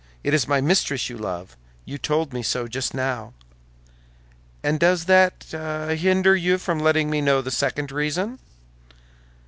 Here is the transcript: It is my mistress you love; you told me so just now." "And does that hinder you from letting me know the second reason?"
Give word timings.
It 0.23 0.33
is 0.33 0.47
my 0.47 0.61
mistress 0.61 1.11
you 1.11 1.17
love; 1.19 1.55
you 1.85 1.99
told 1.99 2.33
me 2.33 2.41
so 2.41 2.67
just 2.67 2.95
now." 2.95 3.33
"And 4.63 4.79
does 4.79 5.05
that 5.05 5.43
hinder 5.51 6.35
you 6.35 6.57
from 6.57 6.79
letting 6.79 7.07
me 7.11 7.21
know 7.21 7.43
the 7.43 7.51
second 7.51 7.91
reason?" 7.91 8.39